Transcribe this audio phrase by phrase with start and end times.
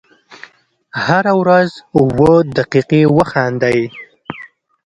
[1.03, 3.79] هره ورځ اووه دقیقې وخاندئ.